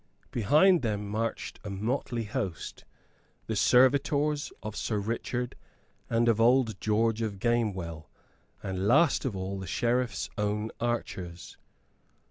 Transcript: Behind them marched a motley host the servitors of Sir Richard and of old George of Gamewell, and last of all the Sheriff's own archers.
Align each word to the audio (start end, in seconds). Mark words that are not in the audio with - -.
Behind 0.31 0.81
them 0.81 1.07
marched 1.07 1.59
a 1.63 1.69
motley 1.69 2.23
host 2.23 2.85
the 3.45 3.55
servitors 3.55 4.51
of 4.63 4.75
Sir 4.75 4.97
Richard 4.97 5.55
and 6.09 6.27
of 6.27 6.41
old 6.41 6.81
George 6.81 7.21
of 7.21 7.37
Gamewell, 7.37 8.09
and 8.63 8.87
last 8.87 9.25
of 9.25 9.35
all 9.35 9.59
the 9.59 9.67
Sheriff's 9.67 10.27
own 10.39 10.71
archers. 10.79 11.55